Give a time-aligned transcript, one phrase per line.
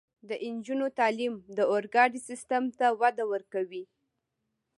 [0.29, 3.83] د نجونو تعلیم د اورګاډي سیستم ته وده ورکوي.